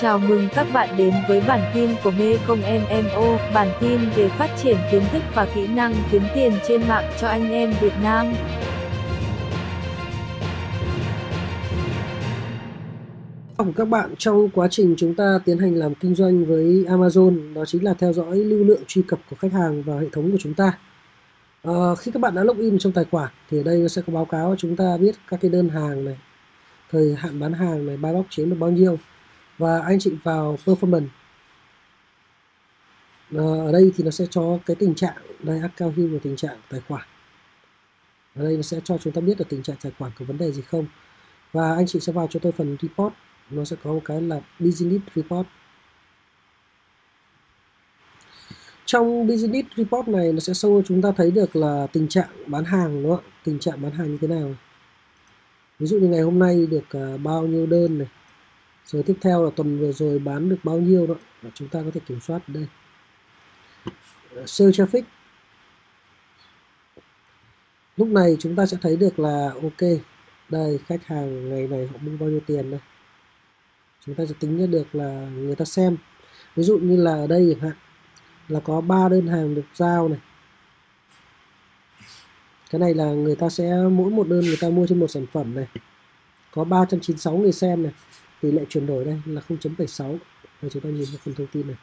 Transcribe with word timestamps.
Chào 0.00 0.18
mừng 0.18 0.48
các 0.54 0.66
bạn 0.72 0.88
đến 0.96 1.14
với 1.28 1.40
bản 1.48 1.70
tin 1.74 1.90
của 2.04 2.10
Mekong 2.10 2.60
MMO, 2.60 3.38
bản 3.54 3.68
tin 3.80 4.00
về 4.16 4.28
phát 4.28 4.50
triển 4.62 4.76
kiến 4.92 5.02
thức 5.12 5.22
và 5.34 5.48
kỹ 5.54 5.66
năng 5.66 5.94
kiếm 6.10 6.22
tiền 6.34 6.52
trên 6.68 6.88
mạng 6.88 7.10
cho 7.20 7.28
anh 7.28 7.50
em 7.50 7.72
Việt 7.80 7.92
Nam. 8.02 8.26
của 13.56 13.72
các 13.76 13.84
bạn 13.88 14.14
trong 14.18 14.50
quá 14.50 14.68
trình 14.70 14.94
chúng 14.98 15.14
ta 15.14 15.38
tiến 15.44 15.58
hành 15.58 15.74
làm 15.74 15.94
kinh 15.94 16.14
doanh 16.14 16.44
với 16.44 16.84
Amazon 16.88 17.54
đó 17.54 17.64
chính 17.64 17.84
là 17.84 17.94
theo 17.94 18.12
dõi 18.12 18.36
lưu 18.36 18.64
lượng 18.64 18.82
truy 18.86 19.02
cập 19.08 19.18
của 19.30 19.36
khách 19.36 19.52
hàng 19.52 19.82
vào 19.82 19.98
hệ 19.98 20.06
thống 20.12 20.32
của 20.32 20.38
chúng 20.40 20.54
ta. 20.54 20.78
À, 21.62 21.94
khi 21.98 22.10
các 22.10 22.20
bạn 22.20 22.34
đã 22.34 22.44
login 22.44 22.78
trong 22.78 22.92
tài 22.92 23.04
khoản 23.10 23.28
thì 23.50 23.58
ở 23.58 23.62
đây 23.62 23.78
nó 23.78 23.88
sẽ 23.88 24.02
có 24.06 24.12
báo 24.12 24.24
cáo 24.24 24.54
chúng 24.58 24.76
ta 24.76 24.96
biết 25.00 25.14
các 25.28 25.40
cái 25.40 25.50
đơn 25.50 25.68
hàng 25.68 26.04
này, 26.04 26.18
thời 26.90 27.14
hạn 27.18 27.40
bán 27.40 27.52
hàng 27.52 27.86
này, 27.86 27.96
buy 27.96 28.12
box 28.12 28.26
chiếm 28.30 28.50
được 28.50 28.56
bao 28.60 28.70
nhiêu 28.70 28.98
và 29.60 29.80
anh 29.80 29.98
chị 29.98 30.10
vào 30.22 30.58
performance. 30.64 31.08
À, 33.36 33.44
ở 33.66 33.72
đây 33.72 33.92
thì 33.96 34.04
nó 34.04 34.10
sẽ 34.10 34.26
cho 34.30 34.58
cái 34.66 34.76
tình 34.76 34.94
trạng 34.94 35.16
đây 35.42 35.60
account 35.60 35.96
view 35.96 36.12
và 36.12 36.18
tình 36.22 36.36
trạng 36.36 36.56
tài 36.70 36.80
khoản. 36.88 37.02
Ở 38.36 38.44
đây 38.44 38.56
nó 38.56 38.62
sẽ 38.62 38.80
cho 38.84 38.98
chúng 38.98 39.12
ta 39.12 39.20
biết 39.20 39.40
là 39.40 39.44
tình 39.48 39.62
trạng 39.62 39.76
tài 39.82 39.92
khoản 39.98 40.12
có 40.18 40.24
vấn 40.24 40.38
đề 40.38 40.52
gì 40.52 40.62
không. 40.62 40.86
Và 41.52 41.74
anh 41.74 41.86
chị 41.86 42.00
sẽ 42.00 42.12
vào 42.12 42.26
cho 42.30 42.40
tôi 42.42 42.52
phần 42.52 42.76
report. 42.82 43.14
Nó 43.50 43.64
sẽ 43.64 43.76
có 43.84 43.92
một 43.92 44.02
cái 44.04 44.20
là 44.22 44.40
business 44.58 45.04
report. 45.14 45.46
Trong 48.84 49.26
business 49.26 49.68
report 49.76 50.08
này 50.08 50.32
nó 50.32 50.40
sẽ 50.40 50.52
show 50.52 50.82
chúng 50.82 51.02
ta 51.02 51.12
thấy 51.16 51.30
được 51.30 51.56
là 51.56 51.86
tình 51.92 52.08
trạng 52.08 52.28
bán 52.46 52.64
hàng 52.64 53.02
đúng 53.02 53.16
không? 53.16 53.24
tình 53.44 53.58
trạng 53.58 53.82
bán 53.82 53.92
hàng 53.92 54.10
như 54.10 54.18
thế 54.20 54.28
nào? 54.28 54.54
Ví 55.78 55.86
dụ 55.86 55.98
như 55.98 56.08
ngày 56.08 56.20
hôm 56.20 56.38
nay 56.38 56.66
được 56.70 56.84
ờ, 56.90 57.18
bao 57.18 57.42
nhiêu 57.42 57.66
đơn 57.66 57.98
này? 57.98 58.08
Rồi 58.86 59.02
tiếp 59.02 59.16
theo 59.20 59.44
là 59.44 59.50
tuần 59.56 59.78
vừa 59.78 59.92
rồi 59.92 60.18
bán 60.18 60.48
được 60.48 60.58
bao 60.62 60.78
nhiêu 60.78 61.06
đó? 61.06 61.14
Và 61.42 61.50
chúng 61.54 61.68
ta 61.68 61.82
có 61.82 61.90
thể 61.94 62.00
kiểm 62.06 62.20
soát 62.20 62.48
đây. 62.48 62.66
Ờ, 64.34 64.46
sale 64.46 64.70
traffic. 64.70 65.02
Lúc 67.96 68.08
này 68.08 68.36
chúng 68.40 68.56
ta 68.56 68.66
sẽ 68.66 68.76
thấy 68.82 68.96
được 68.96 69.18
là, 69.18 69.52
ok, 69.62 69.90
đây, 70.48 70.78
khách 70.86 71.06
hàng 71.06 71.48
ngày 71.48 71.68
này 71.68 71.86
họ 71.86 71.98
mua 72.00 72.16
bao 72.16 72.28
nhiêu 72.28 72.40
tiền 72.46 72.70
đây? 72.70 72.80
Chúng 74.06 74.14
ta 74.14 74.26
sẽ 74.26 74.34
tính 74.40 74.58
ra 74.58 74.66
được 74.66 74.94
là 74.94 75.28
người 75.34 75.54
ta 75.54 75.64
xem. 75.64 75.96
Ví 76.56 76.62
dụ 76.62 76.78
như 76.78 76.96
là 76.96 77.12
ở 77.12 77.26
đây 77.26 77.48
chẳng 77.54 77.70
hạn, 77.70 77.76
là 78.48 78.60
có 78.60 78.80
ba 78.80 79.08
đơn 79.08 79.26
hàng 79.26 79.54
được 79.54 79.66
giao 79.74 80.08
này. 80.08 80.18
Cái 82.70 82.78
này 82.78 82.94
là 82.94 83.04
người 83.04 83.36
ta 83.36 83.48
sẽ, 83.48 83.72
mỗi 83.90 84.10
một 84.10 84.28
đơn 84.28 84.40
người 84.40 84.58
ta 84.60 84.68
mua 84.68 84.86
trên 84.86 85.00
một 85.00 85.10
sản 85.10 85.26
phẩm 85.32 85.54
này. 85.54 85.66
Có 86.52 86.64
396 86.64 87.36
người 87.36 87.52
xem 87.52 87.82
này 87.82 87.92
tỷ 88.40 88.52
lệ 88.52 88.64
chuyển 88.68 88.86
đổi 88.86 89.04
đây 89.04 89.20
là 89.26 89.40
0.76 89.48 90.16
và 90.60 90.68
chúng 90.68 90.82
ta 90.82 90.88
nhìn 90.88 91.04
vào 91.04 91.20
phần 91.24 91.34
thông 91.34 91.46
tin 91.46 91.66
này. 91.66 91.76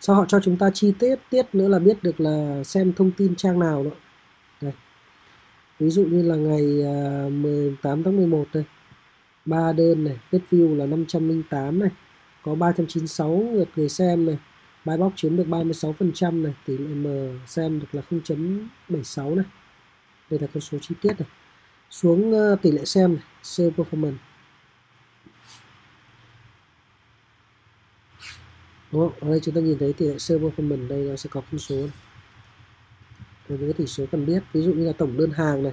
Sau 0.00 0.16
họ 0.16 0.24
cho 0.28 0.40
chúng 0.40 0.56
ta 0.56 0.70
chi 0.70 0.92
tiết 0.98 1.16
tiết 1.30 1.54
nữa 1.54 1.68
là 1.68 1.78
biết 1.78 2.02
được 2.02 2.20
là 2.20 2.64
xem 2.64 2.92
thông 2.92 3.10
tin 3.10 3.34
trang 3.34 3.58
nào 3.58 3.84
đó. 3.84 3.90
Đây. 4.60 4.72
ví 5.78 5.90
dụ 5.90 6.04
như 6.04 6.22
là 6.22 6.36
ngày 6.36 6.82
à, 6.84 7.28
18 7.28 8.02
tháng 8.02 8.16
11 8.16 8.44
đây. 8.52 8.64
Ba 9.44 9.72
đơn 9.72 10.04
này 10.04 10.18
page 10.32 10.44
view 10.50 10.76
là 10.76 10.86
508 10.86 11.78
này. 11.78 11.90
Có 12.42 12.54
396 12.54 13.48
lượt 13.52 13.68
người 13.76 13.88
xem 13.88 14.26
này. 14.26 14.38
Bài 14.84 14.98
bóc 14.98 15.12
chiếm 15.16 15.36
được 15.36 15.46
36% 15.48 16.42
này. 16.42 16.54
Tỷ 16.66 16.78
lệ 16.78 16.94
M 16.94 17.06
xem 17.46 17.80
được 17.80 17.86
là 17.92 18.02
0.76 18.10 19.34
này. 19.34 19.46
Đây 20.30 20.40
là 20.40 20.46
con 20.54 20.60
số 20.60 20.78
chi 20.78 20.94
tiết 21.00 21.20
này. 21.20 21.28
Xuống 21.90 22.34
à, 22.34 22.56
tỷ 22.62 22.70
lệ 22.70 22.84
xem 22.84 23.14
này, 23.14 23.22
sale 23.42 23.70
performance. 23.70 24.25
Đúng 28.96 29.10
không? 29.10 29.28
Ở 29.28 29.30
đây 29.30 29.40
chúng 29.40 29.54
ta 29.54 29.60
nhìn 29.60 29.78
thấy 29.78 29.92
tỷ 29.92 30.06
lệ 30.06 30.16
phần 30.56 30.68
mềm 30.68 30.88
đây 30.88 30.98
nó 30.98 31.16
sẽ 31.16 31.30
có 31.32 31.40
phân 31.40 31.58
số. 31.58 31.74
Này. 31.74 31.90
Rồi 33.48 33.58
những 33.58 33.72
cái 33.72 33.72
tỷ 33.72 33.86
số 33.86 34.04
cần 34.12 34.26
biết, 34.26 34.42
ví 34.52 34.62
dụ 34.62 34.72
như 34.72 34.86
là 34.86 34.92
tổng 34.92 35.16
đơn 35.16 35.30
hàng 35.30 35.62
này, 35.62 35.72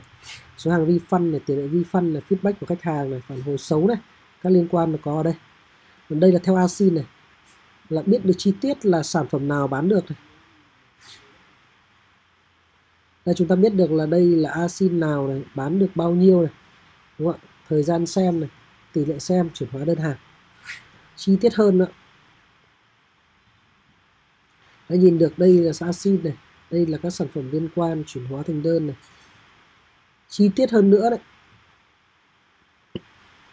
số 0.58 0.72
hàng 0.72 0.86
vi 0.86 1.00
phân 1.10 1.32
này, 1.32 1.42
tỷ 1.46 1.56
lệ 1.56 1.68
vi 1.68 1.84
phân 1.92 2.14
là 2.14 2.20
feedback 2.30 2.54
của 2.60 2.66
khách 2.66 2.82
hàng 2.82 3.12
này, 3.12 3.22
phản 3.28 3.42
hồi 3.42 3.58
xấu 3.58 3.88
này, 3.88 3.98
các 4.42 4.50
liên 4.50 4.68
quan 4.72 4.92
nó 4.92 4.98
có 5.04 5.18
ở 5.18 5.24
đây. 5.24 5.34
Còn 6.10 6.20
đây 6.20 6.32
là 6.32 6.40
theo 6.44 6.56
asin 6.56 6.96
này, 6.96 7.06
là 7.90 8.02
biết 8.06 8.26
được 8.26 8.34
chi 8.38 8.54
tiết 8.62 8.86
là 8.86 9.04
sản 9.04 9.28
phẩm 9.28 9.48
nào 9.48 9.68
bán 9.68 9.90
được 9.90 10.12
này. 10.12 10.20
Đây 13.26 13.36
chúng 13.38 13.48
ta 13.48 13.56
biết 13.56 13.74
được 13.74 13.92
là 13.92 14.06
đây 14.06 14.26
là 14.26 14.52
asin 14.52 15.00
nào 15.00 15.28
này, 15.28 15.44
bán 15.56 15.80
được 15.80 15.90
bao 15.96 16.12
nhiêu 16.12 16.42
này, 16.42 16.52
đúng 17.20 17.32
không 17.32 17.42
ạ? 17.42 17.48
Thời 17.70 17.84
gian 17.84 18.06
xem 18.06 18.40
này, 18.40 18.50
tỷ 18.94 19.06
lệ 19.06 19.20
xem, 19.20 19.50
chuyển 19.54 19.70
hóa 19.72 19.86
đơn 19.86 19.98
hàng. 19.98 20.18
Chi 21.16 21.38
tiết 21.42 21.54
hơn 21.56 21.78
nữa. 21.78 21.88
Hãy 24.90 24.98
nhìn 24.98 25.18
được, 25.18 25.40
đây 25.40 25.54
là 25.54 25.72
asin 25.80 26.24
này, 26.24 26.34
đây 26.72 26.86
là 26.86 26.98
các 26.98 27.10
sản 27.10 27.28
phẩm 27.34 27.52
liên 27.52 27.70
quan 27.76 28.04
chuyển 28.08 28.26
hóa 28.26 28.44
thành 28.44 28.64
đơn 28.64 28.88
này. 28.88 28.96
Chi 30.30 30.50
tiết 30.56 30.72
hơn 30.72 30.90
nữa 30.90 31.10
đấy. 31.10 31.20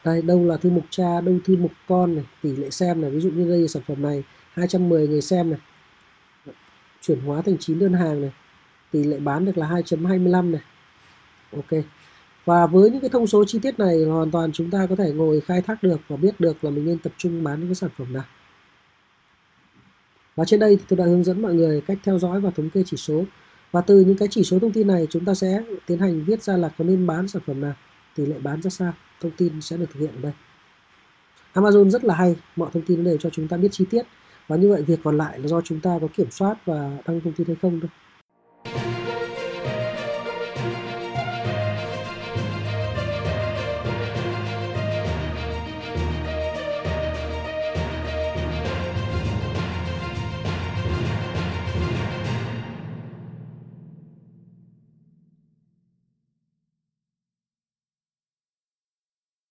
Đây, 0.05 0.23
đâu 0.23 0.45
là 0.45 0.57
thư 0.57 0.71
mục 0.71 0.85
cha, 0.91 1.21
đâu 1.21 1.39
thư 1.45 1.57
mục 1.57 1.73
con 1.89 2.15
này, 2.15 2.25
tỷ 2.43 2.57
lệ 2.57 2.71
xem 2.71 3.01
này. 3.01 3.11
Ví 3.11 3.21
dụ 3.21 3.31
như 3.31 3.49
đây 3.49 3.61
là 3.61 3.69
sản 3.69 3.83
phẩm 3.87 4.03
này 4.03 4.23
210 4.53 5.09
người 5.09 5.23
xem 5.23 5.51
này. 5.51 5.61
Chuyển 7.01 7.21
hóa 7.21 7.43
thành 7.43 7.59
9 7.59 7.79
đơn 7.79 7.93
hàng 7.93 8.21
này, 8.21 8.33
tỷ 8.91 9.05
lệ 9.05 9.19
bán 9.19 9.45
được 9.45 9.59
là 9.59 9.67
2.25 9.67 10.51
này. 10.51 10.61
Ok. 11.53 11.85
Và 12.45 12.67
với 12.67 12.91
những 12.91 13.01
cái 13.01 13.11
thông 13.11 13.27
số 13.27 13.45
chi 13.45 13.59
tiết 13.63 13.79
này, 13.79 14.05
hoàn 14.05 14.31
toàn 14.31 14.53
chúng 14.53 14.71
ta 14.71 14.87
có 14.87 14.97
thể 14.97 15.13
ngồi 15.13 15.41
khai 15.41 15.63
thác 15.63 15.83
được 15.83 16.01
và 16.09 16.17
biết 16.17 16.41
được 16.41 16.65
là 16.65 16.71
mình 16.71 16.87
nên 16.87 16.99
tập 16.99 17.13
trung 17.17 17.45
bán 17.45 17.61
những 17.61 17.69
cái 17.69 17.75
sản 17.75 17.91
phẩm 17.97 18.13
nào 18.13 18.25
và 20.41 20.45
trên 20.45 20.61
đây 20.61 20.77
thì 20.77 20.83
tôi 20.89 20.97
đã 20.97 21.05
hướng 21.05 21.25
dẫn 21.25 21.43
mọi 21.43 21.55
người 21.55 21.81
cách 21.81 21.99
theo 22.05 22.19
dõi 22.19 22.41
và 22.41 22.51
thống 22.51 22.71
kê 22.71 22.83
chỉ 22.87 22.97
số. 22.97 23.25
Và 23.73 23.81
từ 23.81 24.01
những 24.01 24.17
cái 24.17 24.29
chỉ 24.31 24.45
số 24.45 24.59
thông 24.59 24.73
tin 24.73 24.87
này, 24.87 25.07
chúng 25.11 25.25
ta 25.25 25.35
sẽ 25.35 25.63
tiến 25.87 25.99
hành 25.99 26.25
viết 26.25 26.43
ra 26.43 26.57
là 26.57 26.69
có 26.69 26.85
nên 26.85 27.07
bán 27.07 27.29
sản 27.29 27.43
phẩm 27.47 27.61
nào, 27.61 27.73
tỷ 28.17 28.27
lệ 28.27 28.39
bán 28.43 28.63
ra 28.63 28.71
sao, 28.71 28.93
thông 29.21 29.33
tin 29.37 29.61
sẽ 29.61 29.77
được 29.77 29.87
thực 29.93 30.01
hiện 30.01 30.11
ở 30.15 30.21
đây. 30.23 30.33
Amazon 31.55 31.91
rất 31.91 32.05
là 32.05 32.15
hay, 32.15 32.37
mọi 32.57 32.71
thông 32.73 32.83
tin 32.83 33.05
đều 33.05 33.17
cho 33.17 33.31
chúng 33.31 33.49
ta 33.49 33.57
biết 33.57 33.69
chi 33.73 33.85
tiết. 33.91 34.03
Và 34.49 34.57
như 34.57 34.69
vậy, 34.69 34.83
việc 34.83 35.01
còn 35.05 35.19
lại 35.19 35.39
là 35.39 35.49
do 35.49 35.61
chúng 35.61 35.81
ta 35.81 35.99
có 36.01 36.09
kiểm 36.17 36.31
soát 36.31 36.57
và 36.65 36.99
đăng 37.07 37.21
thông 37.21 37.33
tin 37.33 37.47
hay 37.47 37.57
không 37.63 37.81
thôi. 37.81 37.91